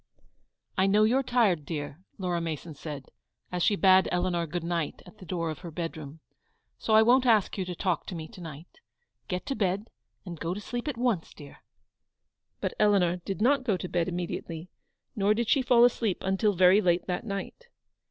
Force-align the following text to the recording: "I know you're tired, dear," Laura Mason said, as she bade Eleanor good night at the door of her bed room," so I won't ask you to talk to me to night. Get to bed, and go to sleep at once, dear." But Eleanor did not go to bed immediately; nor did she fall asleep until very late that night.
"I 0.79 0.87
know 0.87 1.03
you're 1.03 1.21
tired, 1.21 1.63
dear," 1.63 1.99
Laura 2.17 2.41
Mason 2.41 2.73
said, 2.73 3.09
as 3.51 3.61
she 3.61 3.75
bade 3.75 4.09
Eleanor 4.11 4.47
good 4.47 4.63
night 4.63 5.03
at 5.05 5.19
the 5.19 5.27
door 5.27 5.51
of 5.51 5.59
her 5.59 5.69
bed 5.69 5.95
room," 5.95 6.21
so 6.79 6.95
I 6.95 7.03
won't 7.03 7.27
ask 7.27 7.55
you 7.55 7.65
to 7.65 7.75
talk 7.75 8.07
to 8.07 8.15
me 8.15 8.27
to 8.29 8.41
night. 8.41 8.79
Get 9.27 9.45
to 9.45 9.55
bed, 9.55 9.91
and 10.25 10.39
go 10.39 10.55
to 10.55 10.59
sleep 10.59 10.87
at 10.87 10.97
once, 10.97 11.35
dear." 11.35 11.57
But 12.61 12.73
Eleanor 12.79 13.17
did 13.17 13.43
not 13.43 13.63
go 13.63 13.77
to 13.77 13.87
bed 13.87 14.07
immediately; 14.07 14.71
nor 15.15 15.35
did 15.35 15.47
she 15.47 15.61
fall 15.61 15.85
asleep 15.85 16.23
until 16.25 16.53
very 16.53 16.81
late 16.81 17.05
that 17.05 17.23
night. 17.23 17.67